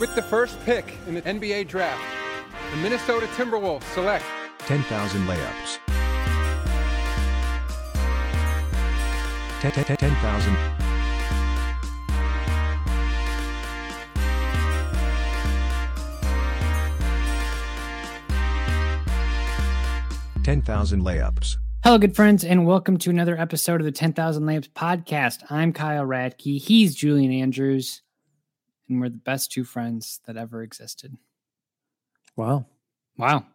[0.00, 2.02] With the first pick in the NBA draft,
[2.70, 4.24] the Minnesota Timberwolves select
[4.60, 5.78] 10,000 layups.
[9.60, 10.56] 10, 10, 10, 10,000.
[20.42, 21.56] Ten thousand layups.
[21.84, 25.42] Hello, good friends, and welcome to another episode of the 10,000 Layups podcast.
[25.50, 26.58] I'm Kyle Ratke.
[26.58, 28.00] He's Julian Andrews,
[28.90, 31.16] and we're the best two friends that ever existed.
[32.36, 32.66] Wow.
[33.16, 33.46] Wow.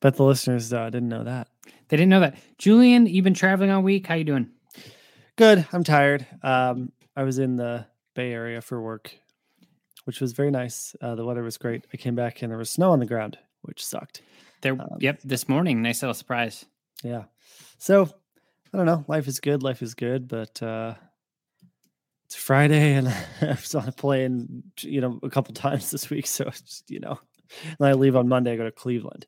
[0.00, 1.48] Bet the listeners uh, didn't know that.
[1.88, 2.36] They didn't know that.
[2.58, 4.06] Julian, you've been traveling all week.
[4.06, 4.50] How you doing?
[5.36, 5.66] Good.
[5.72, 6.26] I'm tired.
[6.42, 9.14] Um, I was in the Bay Area for work,
[10.04, 10.96] which was very nice.
[11.00, 11.86] Uh, the weather was great.
[11.92, 14.22] I came back and there was snow on the ground, which sucked.
[14.62, 14.72] There.
[14.72, 15.20] Um, yep.
[15.24, 16.64] This morning, nice little surprise.
[17.02, 17.24] Yeah.
[17.78, 18.08] So
[18.72, 19.04] I don't know.
[19.08, 19.62] Life is good.
[19.62, 20.94] Life is good, but uh,
[22.32, 23.08] it's Friday and
[23.42, 26.26] I was on a plane, you know, a couple times this week.
[26.26, 27.20] So just, you know,
[27.78, 28.52] and I leave on Monday.
[28.52, 29.26] I go to Cleveland.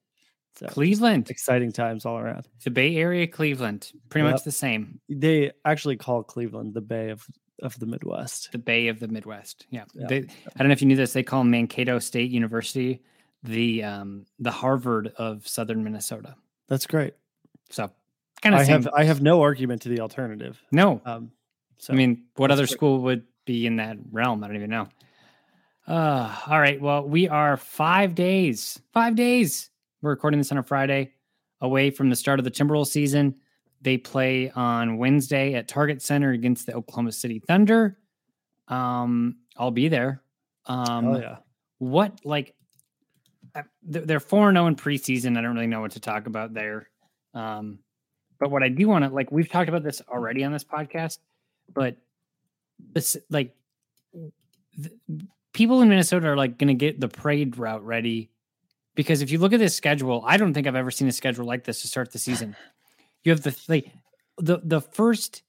[0.57, 2.49] So Cleveland, exciting times all around.
[2.63, 5.01] the Bay Area, Cleveland, pretty much the same.
[5.09, 7.27] They actually call Cleveland the Bay of
[7.61, 8.53] of the Midwest.
[8.53, 9.67] The Bay of the Midwest.
[9.71, 9.85] Yeah.
[9.95, 10.07] Yeah.
[10.09, 11.13] They, I don't know if you knew this.
[11.13, 13.03] They call Mankato State University
[13.43, 16.37] the um, the Harvard of Southern Minnesota.
[16.69, 17.15] That's great.
[17.71, 17.91] So
[18.41, 18.83] kind of I same.
[18.85, 20.63] have I have no argument to the alternative.
[20.73, 21.03] no.
[21.05, 21.33] Um,
[21.79, 24.43] so I mean, what other school would be in that realm?
[24.43, 24.89] I don't even know.
[25.87, 26.81] Uh, all right.
[26.81, 29.71] Well, we are five days, five days.
[30.01, 31.13] We're recording this on a Friday
[31.61, 33.37] away from the start of the Timberwolves season.
[33.83, 37.99] They play on Wednesday at Target Center against the Oklahoma City Thunder.
[38.69, 40.23] Um, I'll be there.
[40.67, 41.37] Um, oh yeah,
[41.79, 42.55] what like
[43.55, 45.37] uh, they're 4 0 in preseason.
[45.37, 46.89] I don't really know what to talk about there.
[47.35, 47.81] Um,
[48.41, 51.19] but what I do want to like, we've talked about this already on this podcast,
[51.73, 51.97] but
[53.31, 53.55] like
[54.13, 54.93] th-
[55.53, 58.31] people in Minnesota are like going to get the parade route ready
[58.95, 61.45] because if you look at this schedule, I don't think I've ever seen a schedule
[61.45, 62.57] like this to start the season.
[63.23, 63.91] You have the like
[64.39, 65.43] the the first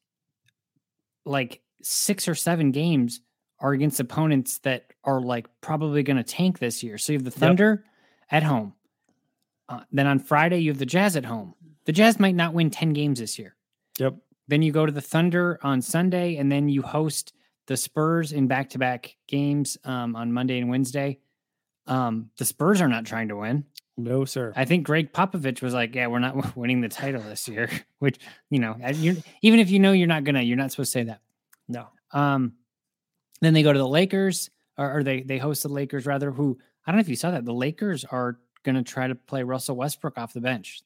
[1.25, 3.21] like six or seven games
[3.59, 6.97] are against opponents that are like probably going to tank this year.
[6.97, 7.83] So you have the Thunder
[8.29, 8.73] at home.
[9.67, 11.55] Uh, then on Friday you have the Jazz at home.
[11.85, 13.55] The Jazz might not win 10 games this year.
[13.99, 14.15] yep.
[14.47, 17.33] Then you go to the Thunder on Sunday, and then you host
[17.67, 21.19] the Spurs in back to back games um, on Monday and Wednesday.
[21.87, 23.65] Um, the Spurs are not trying to win.
[23.97, 24.51] No sir.
[24.55, 27.69] I think Gregg Popovich was like, "Yeah, we're not winning the title this year."
[27.99, 28.19] Which
[28.49, 28.75] you know,
[29.41, 31.21] even if you know you're not gonna, you're not supposed to say that.
[31.67, 31.87] no.
[32.11, 32.53] Um,
[33.41, 36.31] then they go to the Lakers, or, or they they host the Lakers rather.
[36.31, 39.43] Who I don't know if you saw that the Lakers are gonna try to play
[39.43, 40.81] Russell Westbrook off the bench.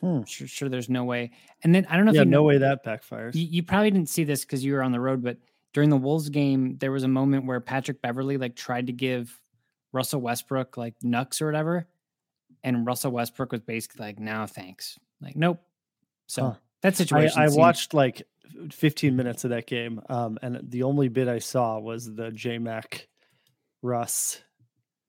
[0.00, 0.22] Hmm.
[0.24, 1.32] Sure, sure, there's no way.
[1.64, 3.34] And then I don't know Yeah, if you no know, way that backfires.
[3.34, 5.38] you, you probably didn't see this because you were on the road, but
[5.72, 9.40] during the Wolves game, there was a moment where Patrick Beverley like tried to give
[9.92, 11.88] Russell Westbrook like nucks or whatever,
[12.62, 15.60] and Russell Westbrook was basically like, "No, thanks." Like, nope.
[16.26, 16.54] So Huh.
[16.82, 17.40] that I, situation.
[17.42, 18.22] I seemed- watched like
[18.70, 22.58] 15 minutes of that game, um, and the only bit I saw was the J
[22.58, 23.08] Mac
[23.82, 24.42] Russ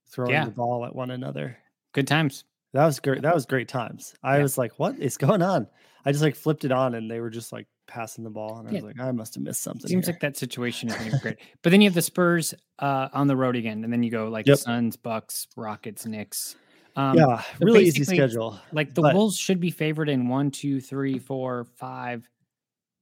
[0.07, 0.45] throwing Yeah.
[0.45, 1.57] the ball at one another.
[1.93, 2.43] good times.
[2.73, 3.21] That was great.
[3.23, 4.13] That was great times.
[4.23, 4.43] I Yeah.
[4.43, 5.67] was like, "What is going on?"
[6.05, 8.67] I just like flipped it on, and they were just like passing the ball, and
[8.67, 8.81] I Yeah.
[8.81, 9.87] was like, I must have missed something.
[9.89, 10.13] Seems here.
[10.13, 11.37] like that situation is going great.
[11.63, 14.29] But then you have the Spurs uh, on the road again, and then you go
[14.29, 14.57] like Yep.
[14.59, 16.55] Suns, Bucks, Rockets, Knicks.
[16.95, 18.59] Um, yeah, really easy schedule.
[18.71, 22.27] Like the but- Wolves should be favored in one, two, three, four, five.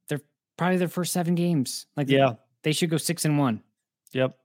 [0.07, 0.21] They're
[0.57, 1.85] probably their first seven games.
[1.97, 2.35] Like Yeah.
[2.63, 3.61] they should go six and one.
[4.13, 4.37] Yep.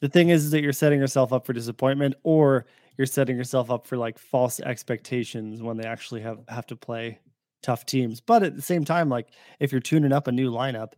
[0.00, 2.66] The thing is, is that you're setting yourself up for disappointment, or
[2.98, 7.20] you're setting yourself up for like false expectations when they actually have have to play
[7.62, 8.20] tough teams.
[8.20, 9.28] But at the same time, like
[9.60, 10.92] if you're tuning up a new lineup,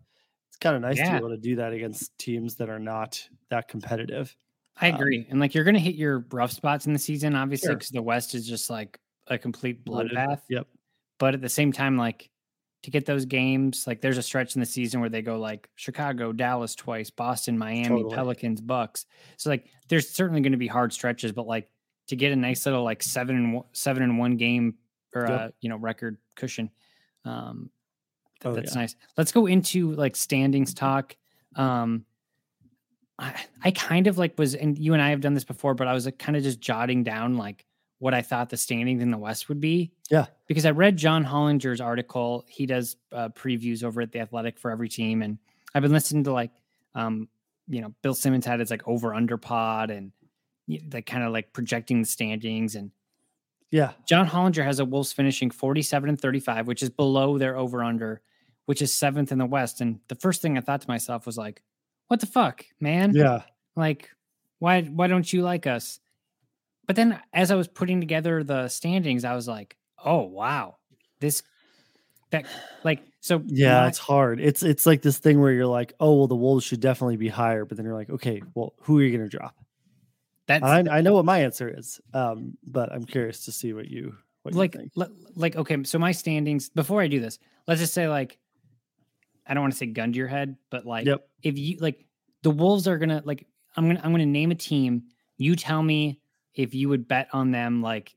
[0.49, 3.23] it's kind of nice to be able to do that against teams that are not
[3.51, 4.35] that competitive.
[4.81, 5.27] I Um, agree.
[5.31, 7.77] and like you're going to hit your rough spots in the season, obviously, Sure.
[7.77, 8.99] because the West is just like
[9.29, 10.41] a complete bloodbath.
[10.49, 10.67] Yep.
[11.19, 12.29] But at the same time, like
[12.83, 15.69] to get those games, like there's a stretch in the season where they go like
[15.77, 18.15] Chicago, Dallas twice, Boston, Miami, Totally.
[18.15, 19.07] Pelicans, Bucks.
[19.37, 21.69] So like there's certainly going to be hard stretches, but like
[22.09, 24.75] to get a nice little like seven and one, seven and one game
[25.15, 25.41] or Yep.
[25.41, 26.71] uh, you know record cushion.
[27.25, 27.71] Um,
[28.41, 28.83] th- Oh, that's yeah.
[28.83, 28.97] nice.
[29.17, 31.17] Let's go into like standings talk.
[31.57, 32.05] Um,
[33.19, 35.87] I, I kind of like was, and you and I have done this before, but
[35.87, 37.65] I was like kind of just jotting down like
[38.01, 39.93] what I thought the standings in the West would be.
[40.11, 40.27] Yeah.
[40.49, 42.45] Because I read John Hollinger's article.
[42.49, 45.39] He does uh, previews over at the Athletic for every team, and
[45.75, 46.51] I've been listening to like,
[46.97, 47.29] um,
[47.69, 50.11] you know, Bill Simmons had his like over under pod and
[50.93, 52.91] like kind of like projecting the standings and
[53.71, 53.93] Yeah.
[54.09, 58.23] John Hollinger has a Wolves finishing 47 and 35, which is below their over under,
[58.67, 59.81] which is seventh in the West.
[59.81, 61.63] And the first thing I thought to myself was like,
[62.09, 63.15] what the fuck, man?
[63.15, 63.43] Yeah.
[63.77, 64.11] Like,
[64.59, 66.01] why why don't you like us?
[66.87, 70.77] But then as I was putting together the standings, I was like, oh wow.
[71.21, 71.43] This
[72.31, 72.47] that
[72.85, 74.41] like so Yeah, it's hard.
[74.41, 77.29] It's it's like this thing where you're like, oh well, the Wolves should definitely be
[77.29, 79.57] higher, but then you're like, okay, well, who are you going to drop?
[80.47, 83.89] That's I, I know what my answer is, um, but I'm curious to see what
[83.89, 84.93] you what you like think.
[84.95, 88.37] le- like okay so my standings before i do this let's just say like
[89.47, 91.27] i don't want to say gun to your head but like Yep.
[91.43, 92.05] if you like
[92.43, 95.05] the wolves are gonna like i'm gonna i'm gonna name a team
[95.39, 96.21] you tell me
[96.55, 98.15] if you would bet on them like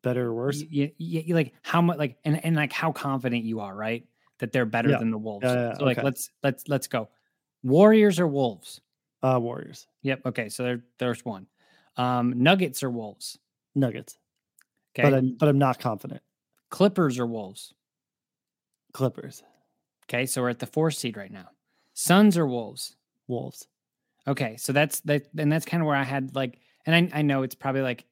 [0.00, 0.62] Better or worse?
[0.72, 4.06] y- y- y- like how much like and, and like how confident you are right
[4.38, 4.98] that they're better Yeah.
[5.00, 7.10] than the wolves Yeah, yeah, so like let's let's let's go
[7.62, 8.80] warriors or wolves
[9.22, 11.46] Uh, Warriors, yep okay so there, there's one
[11.98, 13.38] um nuggets or wolves
[13.74, 14.16] Nuggets,
[14.94, 16.22] okay but I'm but I'm not confident.
[16.70, 17.74] clippers or wolves
[18.94, 19.42] Clippers,
[20.08, 21.50] Okay, so we're at the four seed right now.
[21.92, 22.96] Suns or Wolves?
[23.26, 23.66] Wolves.
[24.26, 27.22] Okay, so that's that, and that's kind of where I had like, and I, I
[27.22, 28.06] know it's probably like,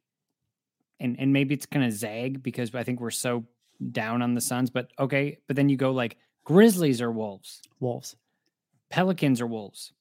[1.01, 3.47] and and maybe it's gonna zag because I think we're so
[3.93, 8.15] down on the Suns, but okay, but then you go like Grizzlies or Wolves, Wolves,
[8.91, 9.93] Pelicans or Wolves,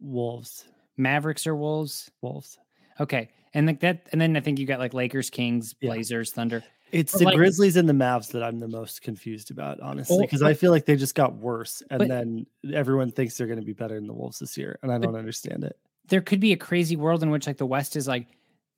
[0.00, 0.64] Wolves,
[0.96, 2.10] Mavericks or Wolves.
[2.22, 2.58] Wolves.
[3.00, 5.90] Okay, and like that, and then I think you got like Lakers, Kings, Yeah.
[5.90, 6.64] Blazers, Thunder.
[6.90, 10.20] It's But, the like- Grizzlies and the Mavs that I'm the most confused about, honestly,
[10.22, 13.60] because I feel like they just got worse, and But- then everyone thinks they're going
[13.60, 15.76] to be better than the Wolves this year, and I don't understand it.
[16.08, 18.26] there could be a crazy world in which like the West is like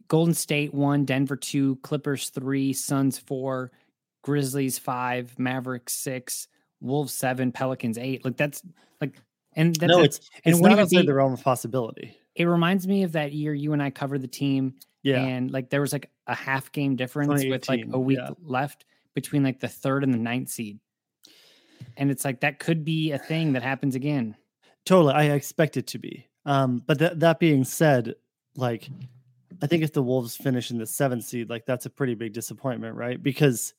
[0.09, 3.71] Golden State one, Denver two, Clippers three, Suns four,
[4.23, 6.49] Grizzlies five, Mavericks six,
[6.81, 8.25] Wolves seven, Pelicans eight.
[8.25, 8.63] Like that's
[9.01, 9.15] like
[9.55, 12.17] and that's no, it's and it's wouldn't outside be- the realm of possibility.
[12.35, 15.71] It reminds me of that year you and I covered the team Yeah, and like
[15.71, 18.31] there was like a half game difference with like a week yeah.
[18.43, 18.85] left
[19.15, 20.79] between like the third and the ninth seed.
[21.97, 24.37] And it's like that could be a thing that happens again.
[24.85, 25.15] totally.
[25.15, 26.27] I expect it to be.
[26.45, 28.15] Um, but that that being said,
[28.57, 28.89] like,
[29.63, 32.33] I think if the Wolves finish in the seventh seed, like that's a pretty big
[32.33, 33.23] disappointment, right?
[33.23, 33.75] Because,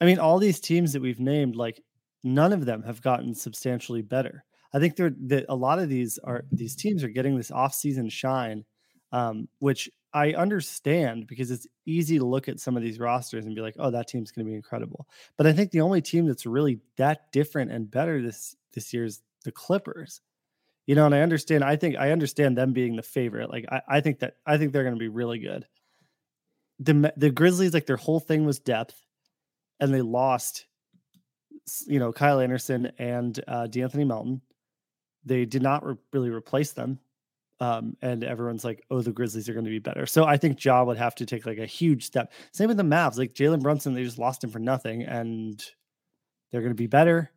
[0.00, 1.82] I mean, all these teams that we've named, like,
[2.22, 4.44] none of them have gotten substantially better.
[4.76, 8.10] I think they're that a lot of these are these teams are getting this off-season
[8.10, 8.66] shine,
[9.10, 13.54] um, which I understand because it's easy to look at some of these rosters and
[13.54, 15.08] be like, oh, that team's going to be incredible.
[15.38, 19.06] But I think the only team that's really that different and better this this year
[19.06, 20.20] is the Clippers.
[20.86, 21.64] You know, and I understand.
[21.64, 23.48] I think I understand them being the favorite.
[23.48, 25.64] Like I, I think that I think they're going to be really good.
[26.80, 29.00] The the Grizzlies, like their whole thing was depth,
[29.80, 30.66] and they lost.
[31.86, 34.42] You know, Kyle Anderson and uh, De'Anthony Melton.
[35.26, 36.98] They did not re- really replace them,
[37.60, 40.64] um, and everyone's like, "Oh, the Grizzlies are going to be better." So I think
[40.64, 42.32] Ja would have to take like a huge step.
[42.52, 43.18] Same with the Mavs.
[43.18, 45.62] Like Jalen Brunson, they just lost him for nothing, and
[46.50, 47.30] they're going to be better.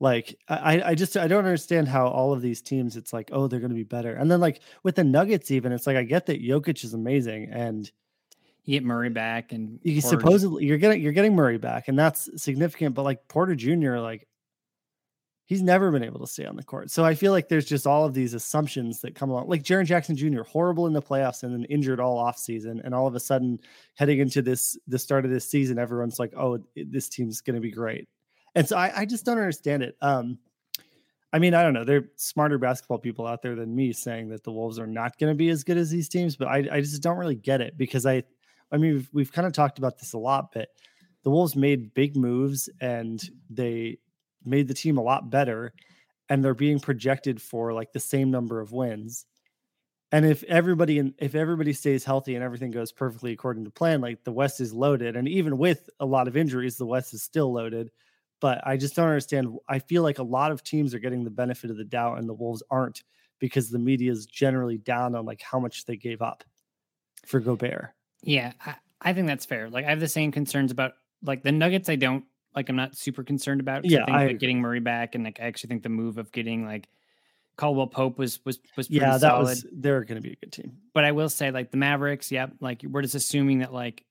[0.00, 2.96] Like I, I- just I don't understand how all of these teams.
[2.96, 5.70] It's like, oh, they're going to be better, and then like with the Nuggets, even
[5.72, 7.88] it's like I get that Jokic is amazing, and
[8.64, 11.96] You get Murray back and you Porter- supposedly you're getting you're getting Murray back, and
[11.96, 12.96] that's significant.
[12.96, 14.26] But like Porter Jr., like
[15.46, 16.90] he's never been able to stay on the court.
[16.90, 19.48] So I feel like there's just all of these assumptions that come along.
[19.48, 22.94] Like Jaren Jackson Jr., horrible in the playoffs and then injured all off season, and
[22.94, 23.58] all of a sudden
[23.94, 27.60] heading into this the start of this season, everyone's like, oh, this team's going to
[27.60, 28.08] be great.
[28.54, 29.96] And so I, I just don't understand it.
[30.00, 30.38] Um,
[31.32, 31.84] I mean, I don't know.
[31.84, 35.18] There are smarter basketball people out there than me saying that the Wolves are not
[35.18, 37.62] going to be as good as these teams, but I, I just don't really get
[37.62, 38.22] it because I,
[38.70, 40.68] I mean, we've, we've kind of talked about this a lot, but
[41.22, 43.98] the Wolves made big moves and they
[44.44, 45.72] made the team a lot better,
[46.28, 49.26] and they're being projected for like the same number of wins.
[50.10, 54.00] And if everybody in, if everybody stays healthy and everything goes perfectly according to plan,
[54.00, 57.22] like the West is loaded, and even with a lot of injuries, the West is
[57.22, 57.90] still loaded
[58.42, 59.56] but I just don't understand.
[59.68, 62.28] I feel like a lot of teams are getting the benefit of the doubt and
[62.28, 63.04] the Wolves aren't
[63.38, 66.42] because the media is generally down on like how much they gave up
[67.24, 67.90] for Gobert.
[68.20, 69.70] Yeah, I, I think that's fair.
[69.70, 71.88] Like I have the same concerns about like the Nuggets.
[71.88, 72.68] I don't like.
[72.68, 73.84] I'm not super concerned about.
[73.84, 76.32] Yeah, I I like, getting Murray back and like I actually think the move of
[76.32, 76.88] getting like
[77.56, 79.44] Caldwell Pope was was was pretty Yeah, that solid.
[79.44, 80.76] was they're going to be a good team.
[80.94, 82.30] But I will say like the Mavericks.
[82.32, 82.54] Yep.
[82.60, 84.04] Like we're just assuming that like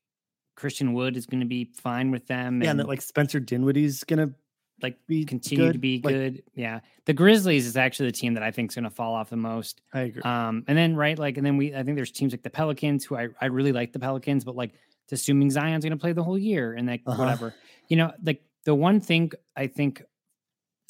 [0.55, 2.61] Christian Wood is going to be fine with them.
[2.61, 4.35] Yeah, and and that like Spencer Dinwiddie's going to
[4.81, 6.43] like be continue to be Like, good.
[6.55, 6.79] Yeah.
[7.05, 9.37] The Grizzlies is actually the team that I think is going to fall off the
[9.37, 9.81] most.
[9.93, 10.21] I agree.
[10.23, 13.05] Um, and then right, like, and then we I think there's teams like the Pelicans
[13.05, 14.73] who I, I really like the Pelicans, but like
[15.11, 17.19] it's assuming Zion's gonna play the whole year and like Uh-huh.
[17.21, 17.53] whatever.
[17.87, 20.03] You know, like the one thing I think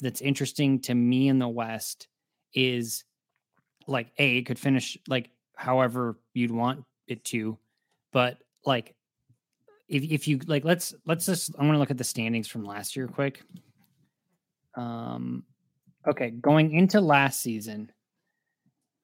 [0.00, 2.08] that's interesting to me in the West
[2.54, 3.04] is
[3.86, 7.58] like A, it could finish like however you'd want it to,
[8.12, 8.94] but like
[9.88, 12.64] if if you like let's let's just I want to look at the standings from
[12.64, 13.42] last year quick.
[14.76, 15.44] Um
[16.06, 17.90] okay, going into last season,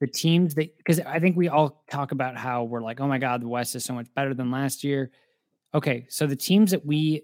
[0.00, 3.18] the teams that because I think we all talk about how we're like, oh my
[3.18, 5.10] god, the West is so much better than last year.
[5.74, 7.22] Okay, so the teams that we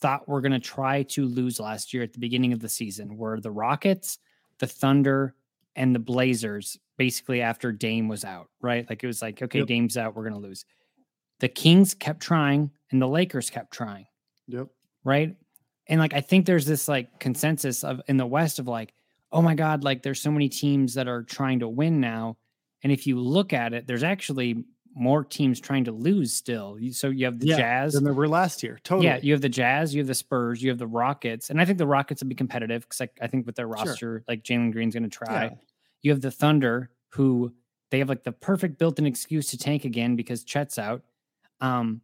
[0.00, 3.16] thought were going to try to lose last year at the beginning of the season
[3.16, 4.18] were the Rockets,
[4.58, 5.34] the Thunder,
[5.76, 6.78] and the Blazers.
[6.98, 8.88] Basically, after Dame was out, right?
[8.88, 9.68] Like it was like, okay, Yep.
[9.68, 10.64] Dame's out, we're going to lose.
[11.40, 14.06] The Kings kept trying, and the Lakers kept trying
[14.48, 14.68] Yep.
[15.02, 15.34] right?
[15.88, 18.92] And like I think there's this like consensus of in the West of like,
[19.32, 22.36] oh my God, like there's so many teams that are trying to win now.
[22.82, 26.78] And if you look at it, there's actually more teams trying to lose still.
[26.90, 27.94] So you have the Yeah, Jazz.
[27.94, 28.78] Than there were last year.
[28.84, 29.06] Totally.
[29.06, 31.64] Yeah, you have the Jazz, you have the Spurs, you have the Rockets, and I
[31.64, 34.72] think the Rockets will be competitive because like I think with their roster, like Jalen
[34.72, 35.44] Green's going to try.
[35.44, 35.50] Yeah.
[36.02, 37.54] You have the Thunder, who
[37.90, 41.02] they have like the perfect built-in excuse to tank again because Chet's out.
[41.60, 42.00] Um,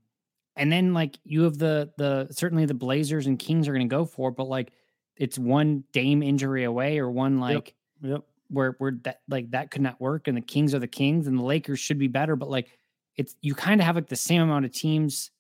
[0.55, 3.95] and then like you have the the certainly the Blazers and Kings are going to
[3.95, 4.73] go for, but like
[5.19, 8.23] it's one Dame injury away or one like Yep.
[8.49, 11.39] where where that like that could not work and the Kings are the Kings and
[11.39, 12.69] the Lakers should be better but like
[13.17, 15.31] it's you kind of have like the same amount of teams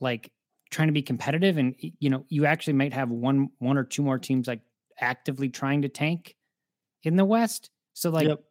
[0.00, 0.30] like
[0.70, 4.02] trying to be competitive and you know you actually might have one one or two
[4.02, 4.60] more teams like
[5.00, 6.36] actively trying to tank
[7.02, 8.44] in the West so like Yep.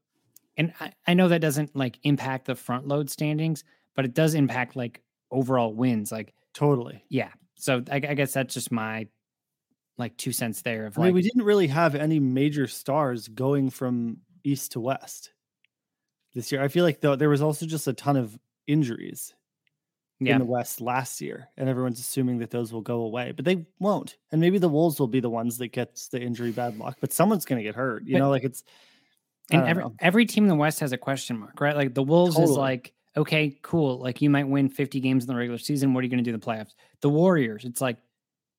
[0.58, 3.64] and I, I know that doesn't like impact the front load standings
[3.96, 7.04] but it does impact like overall wins like Totally.
[7.10, 9.08] yeah so I, I guess that's just my
[9.98, 13.28] like two cents there of I like mean, we didn't really have any major stars
[13.28, 15.32] going from east to west
[16.34, 16.62] this year.
[16.62, 18.38] I feel like though there was also just a ton of
[18.68, 19.34] injuries
[20.20, 23.44] yeah in the West last year, and everyone's assuming that those will go away, but
[23.44, 24.16] they won't.
[24.32, 27.12] And maybe the Wolves will be the ones that gets the injury bad luck, but
[27.12, 28.06] someone's going to get hurt.
[28.06, 28.64] You But- know, like it's
[29.52, 29.94] and every know.
[30.00, 31.76] every team in the West has a question mark, right?
[31.76, 34.00] Like the Wolves is like, okay, cool.
[34.00, 35.94] Like you might win 50 games in the regular season.
[35.94, 36.74] What are you going to do in the playoffs?
[37.02, 37.98] The Warriors, it's like,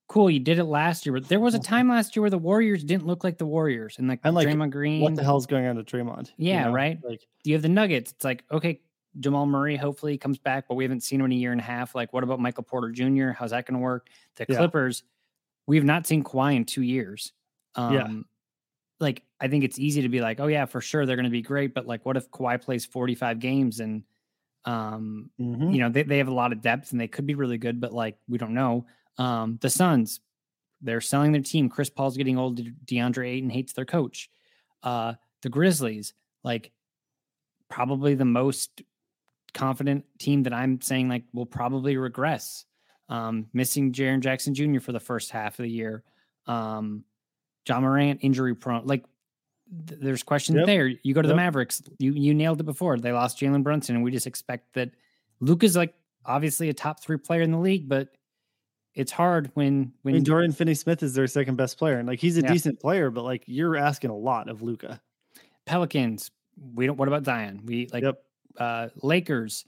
[0.08, 2.38] cool, you did it last year, but there was a time last year where the
[2.38, 5.00] Warriors didn't look like the Warriors, and like, And, like, Draymond Green.
[5.00, 6.28] what the hell's going on with Draymond?
[6.36, 6.72] you Yeah, know?
[6.72, 6.98] right.
[7.02, 8.12] Like You have the Nuggets.
[8.12, 8.80] It's like, okay,
[9.18, 11.64] Jamal Murray hopefully comes back, but we haven't seen him in a year and a
[11.64, 11.94] half.
[11.94, 13.30] Like, what about Michael Porter Jr.?
[13.30, 14.08] How's that going to work?
[14.36, 14.56] The Yeah.
[14.58, 15.02] Clippers,
[15.66, 17.32] we have not seen Kawhi in two years.
[17.74, 18.08] Um, Yeah.
[19.00, 21.30] Like, I think it's easy to be like, oh, yeah, for sure, they're going to
[21.30, 21.74] be great.
[21.74, 24.04] But like, what if Kawhi plays 45 games and,
[24.64, 25.72] um, mhm.
[25.72, 27.80] you know, they, they have a lot of depth and they could be really good,
[27.80, 28.86] but like, we don't know.
[29.18, 30.20] Um, the Suns,
[30.82, 31.68] they're selling their team.
[31.68, 32.56] Chris Paul's getting old.
[32.56, 34.28] De- DeAndre Ayton hates their coach.
[34.82, 36.12] Uh, the Grizzlies,
[36.44, 36.70] like,
[37.68, 38.82] probably the most
[39.54, 42.64] confident team that I'm saying like will probably regress.
[43.08, 44.80] Um, missing Jaren Jackson Jr.
[44.80, 46.02] for the first half of the year.
[46.46, 47.04] Um,
[47.68, 48.86] Ja Morant injury prone.
[48.86, 49.04] Like
[49.88, 50.66] th- there's questions Yep.
[50.66, 50.86] there.
[51.02, 51.82] You go to the Mavericks.
[51.98, 52.98] You you nailed it before.
[52.98, 54.90] They lost Jalen Brunson, and we just expect that
[55.40, 55.94] Luke is like
[56.24, 58.08] obviously a top three player in the league, but
[58.96, 62.08] it's hard when I when mean, Dorian Finney Smith is their second best player, and
[62.08, 62.52] like he's a Yeah.
[62.52, 65.00] decent player, but like you're asking a lot of Luka.
[65.66, 66.30] Pelicans.
[66.74, 66.96] We don't.
[66.96, 67.62] What about Zion?
[67.64, 68.22] We like Yep.
[68.58, 69.64] uh Lakers.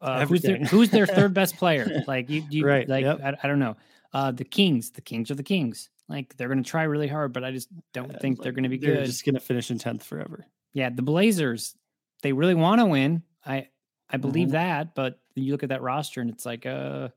[0.00, 2.02] Uh, who's their who's their third best player?
[2.06, 3.20] Like you, you Right, like yep.
[3.24, 3.76] I, I don't know.
[4.12, 4.90] Uh, the Kings.
[4.90, 5.88] The Kings are the Kings.
[6.08, 8.64] Like they're going to try really hard, but I just don't And, think they're going
[8.64, 9.06] to be They're good.
[9.06, 10.44] just gonna finish in tenth forever.
[10.74, 11.74] Yeah, the Blazers.
[12.22, 13.22] They really want to win.
[13.46, 13.68] I
[14.10, 14.52] I believe Mhm.
[14.52, 17.08] that, but you look at that roster and it's like, uh,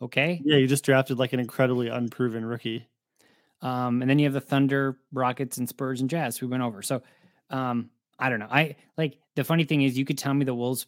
[0.00, 2.86] okay, Yeah, you just drafted like an incredibly unproven rookie.
[3.62, 6.40] Um, and then you have the Thunder, Rockets, and Spurs and Jazz.
[6.40, 6.82] We went over.
[6.82, 7.02] So
[7.50, 8.48] um, I don't know.
[8.50, 10.86] I like the funny thing is you could tell me the Wolves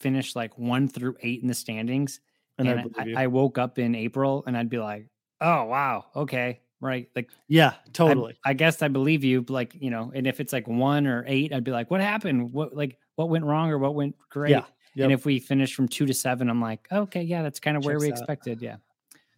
[0.00, 2.20] finished like one through eight in the standings,
[2.58, 3.24] And I and, believe I.
[3.24, 5.08] I woke up in April and I'd be like,
[5.40, 7.08] oh wow, okay, right.
[7.14, 8.36] Like Yeah, totally.
[8.44, 9.44] I, guess I believe you.
[9.48, 12.52] Like you know, and if it's like one or eight, I'd be like, what happened?
[12.52, 14.50] What like what went wrong or what went great?
[14.50, 14.64] Yeah.
[14.94, 15.04] Yep.
[15.04, 17.84] And if we finish from two to seven, I'm like, okay, yeah, that's kind of
[17.84, 18.18] where we out.
[18.18, 18.60] expected.
[18.60, 18.76] Yeah.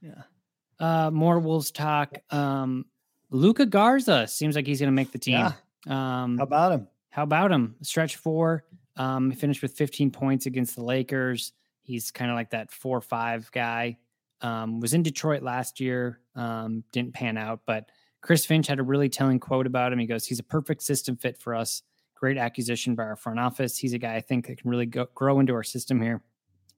[0.03, 0.23] yeah.
[0.81, 2.19] Uh, more Wolves talk.
[2.31, 2.87] Um,
[3.31, 5.35] Luka Garza seems like he's going to make the team.
[5.35, 5.53] Yeah.
[5.87, 6.89] Um, How about him?
[7.11, 7.77] how about him?
[7.83, 8.65] Stretch four.
[8.97, 11.53] Um, he finished with 15 points against the Lakers.
[11.83, 13.99] He's kind of like that four or five guy.
[14.41, 16.21] Um, was in Detroit last year.
[16.35, 20.01] Um, didn't pan out, but Chris Finch had a really telling quote about him.
[20.01, 21.83] He goes, "He's a perfect system fit for us.
[22.15, 23.77] Great acquisition by our front office.
[23.77, 26.23] He's a guy I think that can really go, grow into our system here.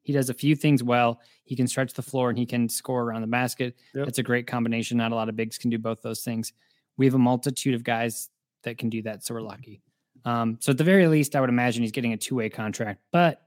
[0.03, 1.21] He does a few things well.
[1.45, 3.77] He can stretch the floor and he can score around the basket.
[3.95, 4.09] Yep.
[4.09, 4.97] It's a great combination.
[4.99, 6.53] Not a lot of bigs can do both those things.
[6.97, 8.31] We have a multitude of guys
[8.63, 9.83] that can do that, so we're lucky.
[10.25, 13.01] Um, so at the very least, I would imagine he's getting a two way contract,
[13.13, 13.43] but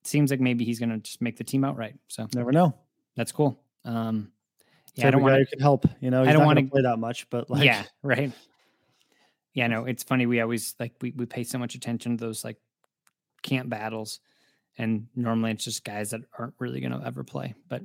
[0.00, 1.94] it seems like maybe he's going to just make the team outright.
[2.08, 2.74] So Never know.
[3.16, 3.60] that's cool.
[3.84, 4.32] Um,
[4.94, 5.86] yeah, I don't want to help.
[6.00, 8.32] You know, he's I don't wanna- gonna play that much, but like, yeah, right.
[9.54, 10.26] Yeah, no, it's funny.
[10.26, 12.58] We always like we we pay so much attention to those like
[13.42, 14.20] camp battles,
[14.76, 17.54] and normally it's just guys that aren't really going to ever play.
[17.68, 17.82] But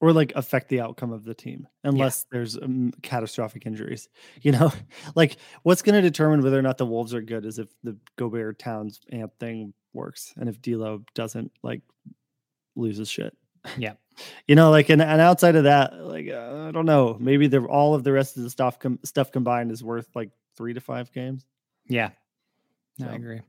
[0.00, 4.08] or like affect the outcome of the team unless there's um, catastrophic injuries.
[4.42, 4.72] You know,
[5.14, 7.96] like what's going to determine whether or not the Wolves are good is if the
[8.16, 11.80] Gobert Towns amp thing works and if D'Lo doesn't like
[12.76, 13.34] loses shit.
[13.78, 13.94] yeah,
[14.46, 17.64] You know, like and, and outside of that, like uh, I don't know, maybe the
[17.64, 20.80] all of the rest of the stuff com- stuff combined is worth like three to
[20.80, 21.44] five games.
[21.88, 22.10] yeah,
[22.98, 23.40] no, I agree.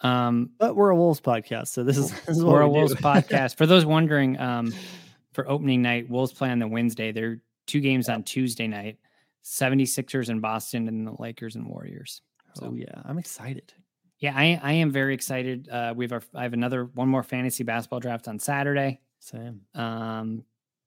[0.00, 2.78] Um, But we're a Wolves podcast, so this is, this is we're a we do.
[2.80, 3.56] Wolves podcast.
[3.56, 4.72] For those wondering, um,
[5.32, 7.12] for opening night, Wolves play on the Wednesday.
[7.12, 8.98] There are two games on Tuesday night
[9.44, 12.20] 76ers in Boston and the Lakers and Warriors.
[12.54, 13.72] So, Oh yeah, I'm excited.
[14.18, 15.68] yeah, I, I am very excited.
[15.68, 19.62] Uh, we have our, I have another one more fantasy basketball draft on Saturday, Same.
[19.74, 20.44] um,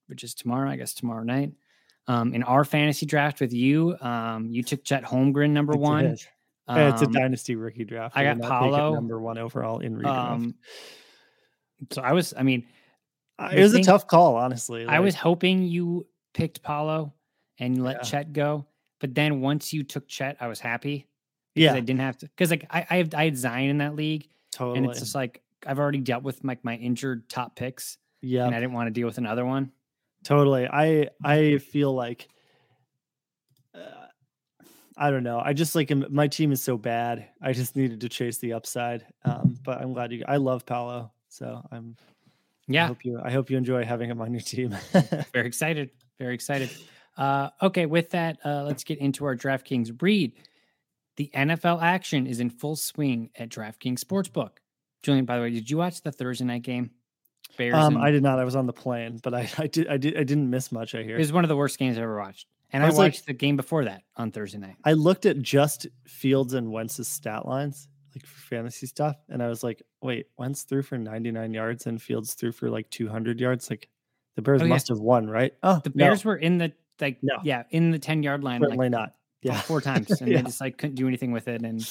[0.08, 1.54] which is tomorrow, I guess tomorrow night.
[2.08, 6.18] Um, in our fantasy draft with you, um, you took Chet Holmgren number I one.
[6.68, 8.16] Yeah, it's a Um, dynasty rookie draft.
[8.18, 8.94] I got Paolo.
[8.94, 10.32] number one overall in redraft.
[10.32, 10.56] Um,
[11.92, 12.66] so I was, I mean,
[13.52, 14.86] it was thing- a tough call, honestly.
[14.86, 17.14] I was hoping you picked Paolo
[17.60, 18.02] and let Yeah.
[18.04, 18.66] Chet go.
[19.00, 21.08] But then once you took Chet, I was happy.
[21.54, 23.96] Because I didn't have to because like I I, have, I had Zion in that
[23.96, 24.78] league totally.
[24.80, 28.54] and it's just like I've already dealt with like my injured top picks yeah, and
[28.54, 29.72] I didn't want to deal with another one.
[30.26, 30.68] Totally.
[30.68, 32.28] I I feel like
[33.74, 34.08] uh,
[34.98, 35.40] I don't know.
[35.40, 37.30] I just like my team is so bad.
[37.42, 39.06] I just needed to chase the upside.
[39.24, 40.26] Um, but I'm glad you.
[40.28, 41.96] I love Paolo, so I'm.
[42.68, 42.86] Yeah.
[42.86, 43.22] I hope you.
[43.24, 44.76] I hope you enjoy having him on your team.
[45.34, 45.92] very excited.
[46.20, 46.70] Very excited.
[47.18, 50.34] Uh, okay, with that, uh, let's get into our DraftKings read.
[51.18, 54.58] The NFL action is in full swing at DraftKings Sportsbook.
[55.02, 56.92] Julian, by the way, did you watch the Thursday night game?
[57.58, 57.74] Bears.
[57.76, 58.40] um, and- I did not.
[58.40, 60.94] I was on the plane, but I I did I did I didn't miss much.
[60.96, 61.16] I hear.
[61.16, 62.48] It was one of the worst games I've ever watched.
[62.74, 64.76] And I I, was like- watched the game before that on Thursday night.
[64.84, 69.48] I looked at just Fields and Wentz's stat lines, like for fantasy stuff, and I
[69.48, 73.70] was like, wait, Wentz threw for 99 yards and Fields threw for like 200 yards.
[73.70, 73.88] Like
[74.36, 74.70] the Bears Oh, yeah.
[74.70, 75.54] must have won, right?
[75.64, 77.36] Oh, The no, Bears were in the like No.
[77.44, 79.14] yeah, in the 10 yard line certainly like not.
[79.42, 80.10] Yeah, four times.
[80.22, 80.38] And Yeah.
[80.38, 81.62] they just like couldn't do anything with it.
[81.62, 81.88] And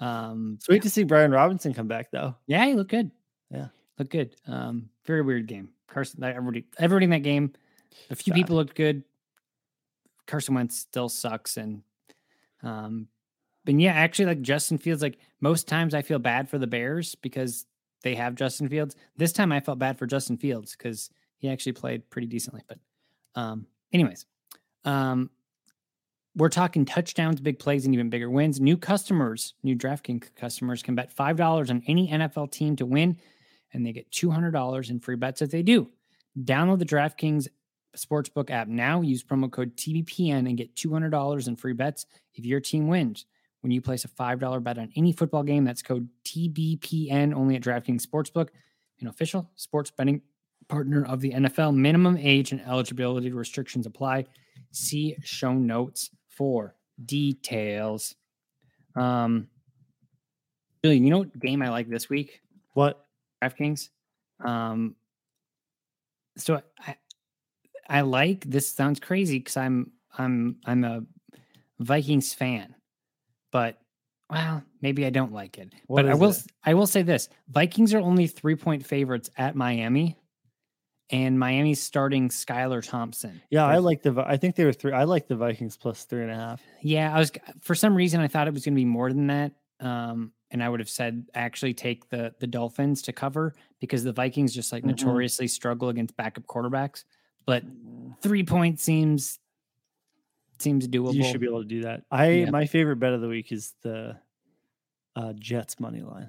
[0.00, 2.34] um Sweet to see Brian Robinson come back though.
[2.46, 3.10] yeah, he looked good.
[3.50, 3.68] Yeah.
[3.98, 4.34] Looked good.
[4.46, 5.70] Um, very weird game.
[5.88, 7.52] Carson everybody everybody in that game,
[8.10, 8.36] a few Bad.
[8.36, 9.02] people looked good.
[10.26, 11.82] Carson Wentz still sucks and
[12.62, 13.08] um
[13.64, 17.16] but yeah, actually like Justin Fields, like most times I feel bad for the Bears
[17.16, 17.66] because
[18.02, 18.94] they have Justin Fields.
[19.16, 22.62] This time I felt bad for Justin Fields because he actually played pretty decently.
[22.68, 22.78] But
[23.34, 24.26] um anyways,
[24.84, 25.30] um
[26.36, 28.60] we're talking touchdowns, big plays, and even bigger wins.
[28.60, 33.16] New customers, new DraftKings customers can bet $5 on any NFL team to win,
[33.76, 35.88] and they get $200 in free bets if they do.
[36.42, 37.46] Download the DraftKings
[37.96, 39.02] Sportsbook app now.
[39.02, 43.26] Use promo code TBPN and get $200 in free bets if your team wins.
[43.60, 47.62] When you place a $5 bet on any football game, that's code TBPN only at
[47.62, 48.48] DraftKings Sportsbook,
[49.00, 50.22] an official sports betting
[50.68, 51.74] partner of the NFL.
[51.74, 54.26] Minimum age and eligibility restrictions apply.
[54.72, 58.14] See show notes for details.
[58.94, 59.48] Um,
[60.82, 62.40] Billy, you know what game I like this week?
[62.74, 63.05] What?
[63.48, 63.88] DraftKings.
[64.44, 64.96] Um,
[66.36, 66.96] so I,
[67.88, 68.70] I like this.
[68.70, 71.02] Sounds crazy because I'm I'm I'm a
[71.78, 72.74] Vikings fan,
[73.52, 73.78] but
[74.30, 75.72] well, maybe I don't like it.
[75.86, 76.42] What but I will it?
[76.64, 80.16] I will say this: Vikings are only three point favorites at Miami,
[81.10, 83.40] and Miami's starting Skylar Thompson.
[83.50, 84.24] Yeah, I like the.
[84.26, 84.92] I think they were three.
[84.92, 86.62] I like the Vikings plus three and a half.
[86.82, 87.30] Yeah, I was
[87.60, 89.52] for some reason I thought it was going to be more than that.
[89.80, 94.12] Um, and I would have said actually take the the Dolphins to cover because the
[94.12, 94.88] Vikings just like Mhm.
[94.88, 97.04] notoriously struggle against backup quarterbacks.
[97.44, 97.64] But
[98.22, 99.38] three points seems
[100.58, 101.12] seems doable.
[101.14, 102.04] You should be able to do that.
[102.10, 102.50] I Yeah.
[102.50, 104.18] my favorite bet of the week is the
[105.14, 106.28] uh, Jets money line,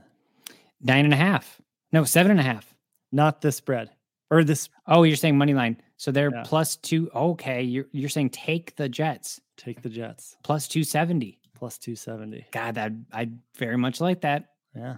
[0.81, 1.59] Nine and a half.
[1.91, 2.73] No, seven and a half.
[3.11, 3.89] not the spread
[4.29, 4.67] or this.
[4.85, 5.81] Oh, you're saying money line.
[5.95, 6.43] So they're Yeah.
[6.45, 7.09] plus two.
[7.15, 11.39] Okay, you're you're saying take the Jets Take the Jets plus two seventy.
[11.57, 12.45] Plus two seventy.
[12.51, 14.49] God, that I very much like that.
[14.75, 14.97] Yeah,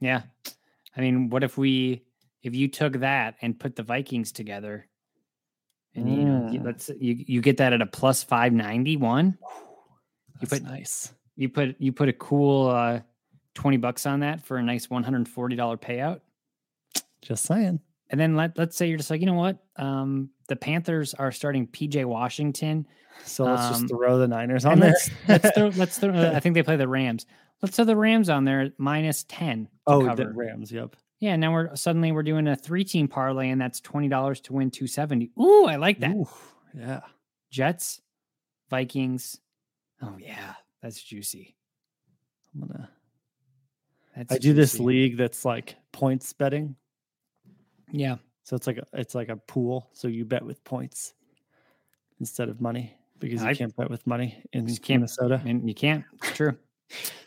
[0.00, 0.22] Yeah.
[0.96, 2.02] I mean, what if we
[2.42, 4.88] if you took that and put the Vikings together
[5.94, 6.64] and you know, you, Mm.
[6.64, 9.38] let's you you get that at a plus 591.
[10.40, 11.12] You put nice.
[11.36, 13.00] you put you put a cool uh
[13.54, 15.26] 20 bucks on that for a nice $140
[15.80, 16.20] payout.
[17.22, 17.80] Just saying.
[18.10, 19.58] And then let let's say you're just like, you know what?
[19.76, 22.86] Um the Panthers are starting PJ Washington.
[23.24, 24.94] So let's Um, just throw the Niners on there.
[25.28, 27.26] let's let's throw let's throw I think they play the Rams.
[27.62, 29.64] Let's throw the Rams on there minus 10.
[29.66, 30.24] to oh, cover.
[30.24, 30.72] the Rams.
[30.72, 30.96] Yep.
[31.20, 34.54] Yeah, now we're suddenly we're doing a three team parlay, and that's twenty dollars to
[34.54, 35.30] win two seventy.
[35.38, 36.12] Ooh, I like that.
[36.12, 36.26] Ooh,
[36.74, 37.00] yeah.
[37.50, 38.00] Jets,
[38.70, 39.38] Vikings.
[40.00, 41.54] Oh yeah, that's juicy.
[42.54, 42.88] I'm gonna.
[44.30, 46.74] I do this league that's like points betting.
[47.92, 49.88] Yeah, So it's like a, it's like a pool.
[49.92, 51.14] So you bet with points
[52.18, 55.40] instead of money because you I- can't bet with money in Minnesota.
[55.44, 56.04] and you can't.
[56.22, 56.56] It's true.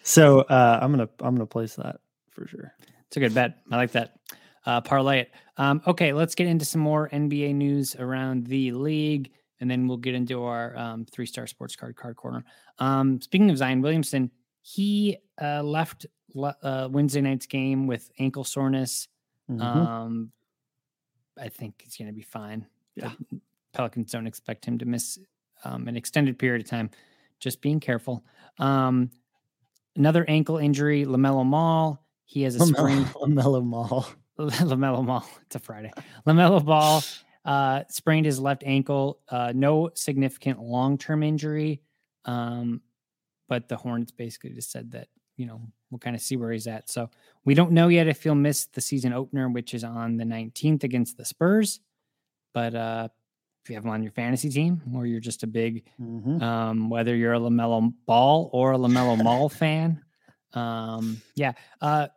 [0.06, 2.74] So uh, I'm gonna I'm gonna place that for sure.
[3.08, 3.60] It's a good bet.
[3.72, 4.18] I like that.
[4.66, 5.32] Uh, parlay it.
[5.56, 9.96] Um, okay, let's get into some more NBA news around the league, and then we'll
[9.96, 12.44] get into our um, three star sports card card corner.
[12.80, 14.30] Um, speaking of Zion Williamson,
[14.64, 19.08] he uh, left le- uh, Wednesday night's game with ankle soreness.
[19.50, 19.62] Mhm.
[21.40, 22.66] I think he's going to be fine.
[22.96, 23.12] Yeah.
[23.32, 23.40] The
[23.74, 25.18] Pelicans don't expect him to miss
[25.64, 26.90] um, an extended period of time.
[27.40, 28.24] Just being careful.
[28.60, 29.12] Um,
[29.96, 32.06] another ankle injury, Lamelo Mall.
[32.26, 34.08] He has a sprained Lamelo Mall.
[34.40, 35.28] Lamelo Mall.
[35.46, 35.92] It's a Friday.
[36.26, 37.04] Lamelo Ball
[37.46, 39.20] uh, sprained his left ankle.
[39.28, 41.82] Uh, no significant long term injury,
[42.26, 42.82] um,
[43.50, 46.68] but the Hornets basically just said that you know we'll kind of see where he's
[46.68, 46.90] at.
[46.90, 47.10] So
[47.46, 50.84] we don't know yet if he'll miss the season opener, which is on the 19th
[50.84, 51.80] against the Spurs.
[52.54, 53.10] But uh,
[53.64, 56.42] if you have him on your fantasy team, or you're just a big Mhm.
[56.42, 60.02] um, whether you're a Lamelo Ball or a Lamelo Mall fan.
[60.54, 62.08] Um, yeah, uh,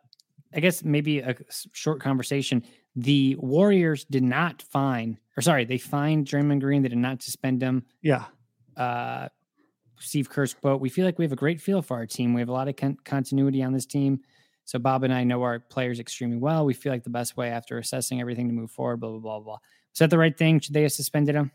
[0.53, 1.35] I guess maybe a
[1.73, 2.63] short conversation.
[2.95, 6.81] The Warriors did not find, or sorry, they fined Draymond Green.
[6.81, 7.83] They did not suspend him.
[8.01, 8.25] Yeah.
[8.75, 9.29] Uh,
[9.99, 12.33] Steve Kerr's quote: "We feel like we have a great feel for our team.
[12.33, 14.21] We have a lot of con- continuity on this team."
[14.65, 16.65] So Bob and I know our players extremely well.
[16.65, 18.99] We feel like the best way after assessing everything to move forward.
[18.99, 19.57] Blah blah blah blah.
[19.93, 20.59] Is that the right thing?
[20.59, 21.51] Should they have suspended him?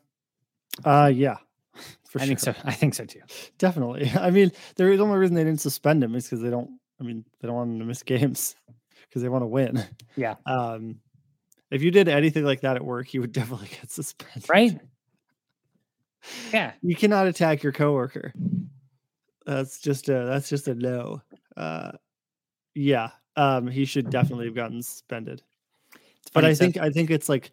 [0.85, 1.37] Uh, yeah.
[2.09, 2.55] For I think so.
[2.64, 3.20] I think so too.
[3.59, 4.11] Definitely.
[4.18, 6.70] I mean, the only reason they didn't suspend him is because they don't.
[7.00, 8.57] I mean, they don't want him to miss games
[9.09, 9.85] because they want to win.
[10.16, 10.37] Yeah.
[10.46, 10.96] Um,
[11.70, 14.48] if you did anything like that at work, you would definitely get suspended.
[14.48, 14.81] Right?
[16.52, 16.72] Yeah.
[16.82, 18.32] You cannot attack your coworker.
[19.46, 21.22] That's just a that's just a no.
[21.56, 21.92] Uh,
[22.74, 23.11] yeah.
[23.37, 25.42] Um, he should definitely have gotten suspended.
[26.32, 27.50] But I think I think it's like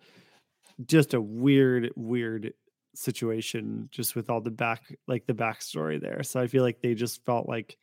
[0.85, 2.53] just a weird, weird
[2.95, 6.23] situation just with all the back like the backstory there.
[6.23, 7.77] So I feel like they just felt like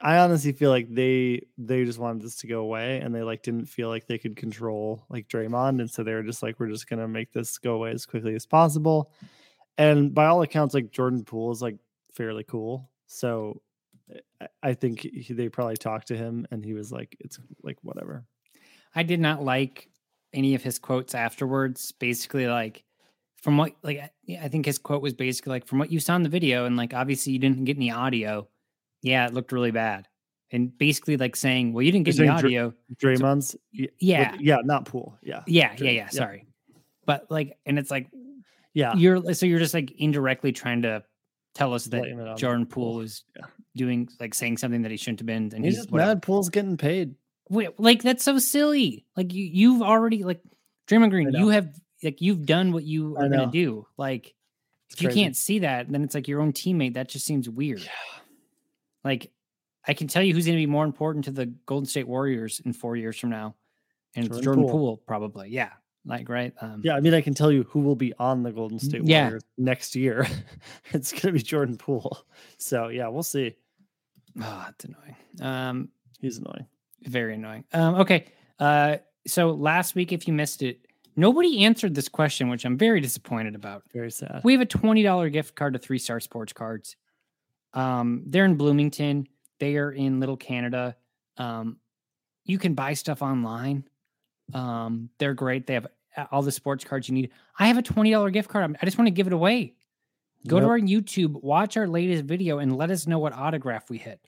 [0.00, 3.42] I honestly feel like they they just wanted this to go away and they like
[3.42, 6.68] didn't feel like they could control like Draymond and so they were just like we're
[6.68, 9.12] just gonna make this go away as quickly as possible.
[9.80, 11.76] And by all accounts, like Jordan Poole is like
[12.12, 12.90] fairly cool.
[13.06, 13.62] So
[14.62, 18.24] I- think he, they probably talked to him and he was like, it's like whatever.
[18.94, 19.88] I did not like
[20.34, 21.92] any of his quotes afterwards.
[21.92, 22.84] Basically, like
[23.42, 26.22] from what like I- think his quote was basically like from what you saw in
[26.24, 28.46] the video, and like obviously you didn't get any audio.
[29.02, 30.06] Yeah, it looked really bad.
[30.52, 32.74] And basically like saying, well, you didn't get You're any saying Dr- audio.
[32.96, 34.36] Draymond's, with- Yeah.
[34.40, 35.16] yeah, not Poole.
[35.22, 36.08] Yeah, Yeah, yeah, yeah.
[36.08, 36.44] Sorry.
[37.06, 38.08] But like, and it's like
[38.74, 38.94] yeah.
[38.94, 41.02] you're so you're just like indirectly trying to
[41.54, 43.00] tell us that Blame it on Jordan Poole.
[43.00, 43.46] is Yeah.
[43.76, 46.10] doing like saying something that he shouldn't have been, and He's he's, just whatever.
[46.14, 46.22] mad.
[46.22, 47.14] Poole's getting paid.
[47.48, 49.04] Wait, like that's so silly.
[49.16, 50.40] Like you, you've already like
[50.88, 51.32] Draymond Green.
[51.32, 53.86] You have like you've done what you are gonna do.
[53.96, 54.34] Like
[54.90, 56.94] It's if you can't see that, then it's like your own teammate.
[56.94, 57.82] That just seems weird.
[59.04, 59.32] Like
[59.86, 62.72] I can tell you who's gonna be more important to the Golden State Warriors in
[62.72, 63.56] four years from now,
[64.14, 64.72] and it's Jordan Jordan Poole.
[64.72, 64.96] Poole.
[65.06, 65.48] probably.
[65.50, 65.70] Yeah,
[66.04, 66.52] like right.
[66.60, 69.02] Um, Yeah, I mean, I can tell you who will be on the Golden State
[69.04, 69.24] Yeah.
[69.24, 70.26] Warriors next year.
[70.92, 72.18] it's going to be Jordan Poole.
[72.58, 73.54] So yeah, we'll see.
[74.40, 75.16] Oh, it's annoying.
[75.40, 75.88] Um,
[76.20, 76.66] He's annoying.
[77.02, 77.64] very annoying.
[77.72, 78.26] Um, okay.
[78.58, 80.86] Uh, so last week, if you missed it,
[81.16, 83.82] Nobody answered this question, which I'm very disappointed about.
[83.92, 84.40] Very sad.
[84.44, 86.96] We have a twenty dollar gift card to Three Star Sports Cards.
[87.74, 89.26] Um, they're in Bloomington.
[89.58, 90.96] They are in Little Canada.
[91.36, 91.78] Um,
[92.44, 93.84] you can buy stuff online.
[94.54, 95.66] Um, they're great.
[95.66, 95.86] They have
[96.30, 97.30] all the sports cards you need.
[97.58, 98.62] I have a twenty dollar gift card.
[98.62, 99.74] I'm- just want to give it away.
[100.46, 103.98] Go to our YouTube, watch our latest video, and let us know what autograph we
[103.98, 104.20] hit.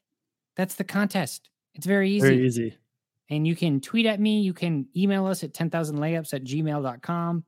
[0.57, 1.49] That's the contest.
[1.75, 2.29] It's very easy.
[2.29, 2.77] Very easy.
[3.31, 4.43] And you can tweet at me.
[4.43, 7.45] You can email us at 10,000layups at gmail.com.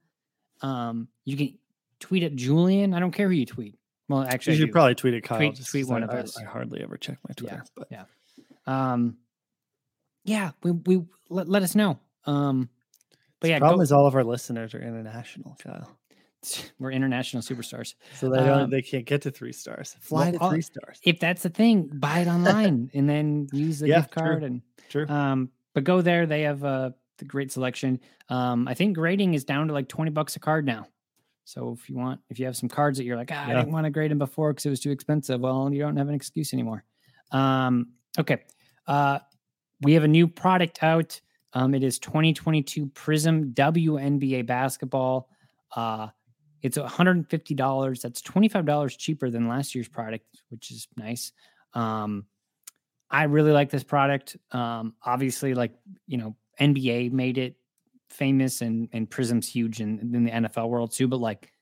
[0.62, 1.58] Um, you can
[2.00, 2.94] tweet at Julian.
[2.94, 3.78] I don't care who you tweet.
[4.08, 5.36] Well, actually, You should probably tweet at Kyle.
[5.36, 6.38] Tweet- tweet one I, of us.
[6.38, 7.62] I hardly ever check my Twitter.
[7.76, 8.04] but yeah.
[8.66, 9.18] Um,
[10.24, 11.98] yeah, we, we let, let us know.
[12.26, 12.68] Um,
[13.40, 15.88] but yeah, problem go, is all of our listeners are international, Kyle.
[16.78, 17.94] we're international superstars.
[18.14, 19.96] So they don't Um, they can't get to three stars.
[20.00, 21.00] Fly well, to three stars.
[21.02, 24.46] If that's the thing, buy it online and then use the Yeah, gift card true.
[24.46, 25.06] and True.
[25.08, 26.26] Um, but go there.
[26.26, 28.00] They have uh, the great selection.
[28.28, 30.86] Um, I think grading is down to like 20 bucks a card now.
[31.44, 33.72] So if you want, if you have some cards that you're like, ah, I didn't
[33.72, 35.40] want to grade them before because it was too expensive.
[35.40, 36.84] Well, you don't have an excuse anymore.
[37.32, 38.44] Um, okay.
[38.86, 39.18] Uh,
[39.80, 41.20] we have a new product out.
[41.54, 45.28] Um, it is 2022 Prism WNBA basketball.
[45.74, 46.08] Uh,
[46.62, 48.02] it's $150.
[48.02, 51.32] That's $25 cheaper than last year's product, which is nice.
[51.74, 52.26] Um,
[53.10, 54.36] I really like this product.
[54.50, 55.72] Um, obviously, like
[56.06, 57.56] you know, NBA made it
[58.10, 61.06] famous, and and Prism's huge in, in the NFL world too.
[61.06, 61.52] But like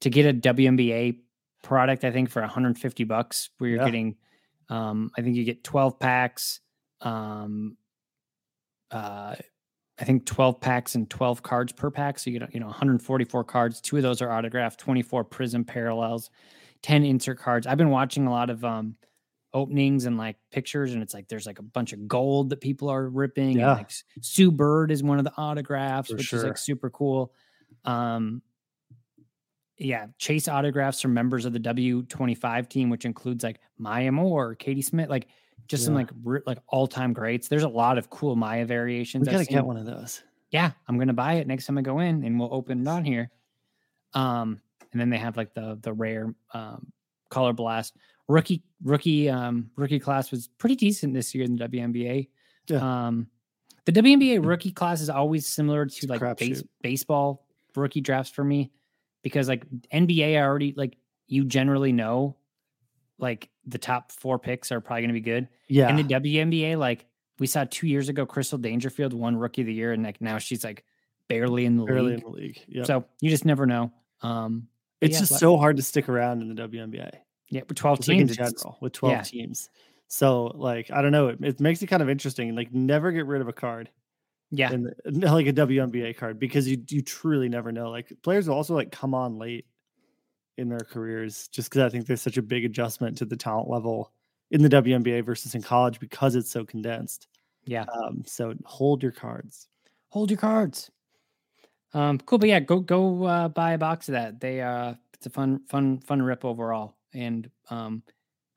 [0.00, 1.18] to get a WNBA
[1.62, 3.84] product, I think for 150 bucks, where you're Yeah.
[3.84, 4.16] getting,
[4.68, 6.60] um, I think you get 12 packs.
[7.02, 7.76] Um,
[8.90, 9.34] uh,
[9.98, 12.18] I think 12 packs and 12 cards per pack.
[12.18, 13.80] So you get, you know, 144 cards.
[13.80, 16.30] Two of those are autographed, 24 prism parallels,
[16.82, 17.66] 10 insert cards.
[17.66, 18.96] I've been watching a lot of um
[19.52, 22.88] openings and like pictures, and it's like there's like a bunch of gold that people
[22.88, 23.58] are ripping.
[23.58, 23.70] Yeah.
[23.70, 27.34] And like Sue Bird is one of the autographs, For which is like super cool.
[27.84, 28.42] Um
[29.76, 34.82] yeah, chase autographs from members of the W25 team, which includes like Maya Moore, Katie
[34.82, 35.28] Smith, like
[35.68, 36.10] just some like
[36.46, 37.48] like all time greats.
[37.48, 39.26] There's a lot of cool Maya variations.
[39.26, 40.22] We gotta get one of those.
[40.50, 43.04] Yeah, I'm gonna buy it next time I go in, and we'll open it on
[43.04, 43.30] here.
[44.14, 44.60] Um,
[44.92, 46.92] and then they have like the the rare um,
[47.30, 47.96] color blast
[48.28, 52.28] rookie rookie um rookie class was pretty decent this year in the WNBA.
[52.68, 53.06] Yeah.
[53.06, 53.28] Um,
[53.86, 58.70] the WNBA rookie class is always similar to like base, baseball rookie drafts for me
[59.22, 60.96] because like NBA I already like
[61.26, 62.36] you generally know
[63.20, 65.48] like the top four picks are probably going to be good.
[65.68, 65.90] Yeah.
[65.90, 67.06] In the WNBA, like
[67.38, 70.38] we saw two years ago, Crystal Dangerfield won Rookie of the Year, and like now
[70.38, 70.84] she's like
[71.28, 72.18] barely in the Barely league.
[72.18, 72.64] in the league.
[72.68, 72.86] Yep.
[72.86, 73.92] So you just never know.
[74.22, 74.68] Um,
[75.00, 77.10] it's yeah, just so hard to stick around in the WNBA.
[77.48, 79.22] yeah, with twelve Just like in teams, general with 12 yeah.
[79.22, 79.70] teams.
[80.08, 82.54] So like I don't know, it, it makes it kind of interesting.
[82.54, 83.88] Like never get rid of a card.
[84.50, 84.72] Yeah.
[84.72, 84.94] In the,
[85.32, 87.90] like a WNBA card because you you truly never know.
[87.90, 89.66] Like players will also like come on late
[90.58, 93.68] in their careers just because I think there's such a big adjustment to the talent
[93.70, 94.12] level
[94.50, 97.28] in the WNBA versus in college because it's so condensed.
[97.64, 97.84] Yeah.
[97.84, 99.68] Um, so hold your cards.
[100.08, 100.90] hold your cards.
[101.92, 104.40] Um, cool, but yeah, go go uh, buy a box of that.
[104.40, 106.96] They uh, it's a fun fun fun rip overall.
[107.14, 108.02] And um,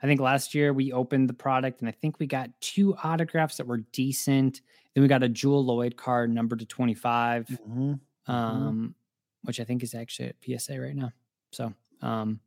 [0.03, 3.57] I think last year we opened the product, and I think we got two autographs
[3.57, 4.61] that were decent.
[4.93, 7.47] Then we got a Jewell Loyd card numbered to twenty five.
[7.67, 7.99] Mhm.
[8.27, 8.95] um,
[9.43, 11.11] which I think is actually at PSA right now.
[11.51, 11.73] So,
[12.03, 12.39] um,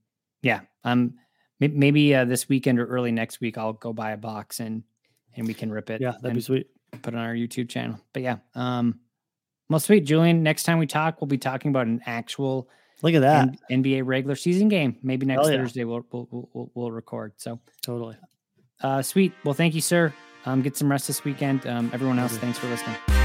[0.42, 1.14] yeah, um,
[1.60, 4.82] may- maybe uh, this weekend or early next week, I'll go buy a box and
[5.34, 6.00] and we can rip it.
[6.00, 6.68] Yeah, that'd be sweet.
[7.02, 7.98] Put it on our YouTube channel.
[8.12, 9.00] But yeah, um,
[9.68, 10.42] well, sweet, Julian.
[10.42, 12.68] Next time we talk, we'll be talking about an actual
[13.02, 13.56] Look at that.
[13.70, 14.96] N- NBA regular season game.
[15.02, 15.56] Maybe next yeah.
[15.56, 17.32] Thursday we'll, we'll we'll we'll we'll record.
[17.36, 18.16] So, Totally.
[18.82, 19.32] uh, sweet.
[19.44, 20.12] Well, thank you, sir.
[20.46, 21.66] Um, get some rest this weekend.
[21.66, 23.15] Um, everyone else, thanks for listening.